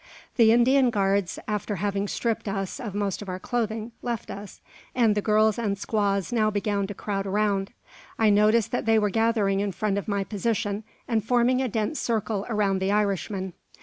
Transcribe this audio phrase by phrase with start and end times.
[0.35, 4.59] The Indian guards, after having stripped us of most of our clothing, left us;
[4.95, 7.71] and the girls and squaws now began to crowd around.
[8.17, 11.99] I noticed that they were gathering in front of my position, and forming a dense
[11.99, 13.53] circle around the Irishman.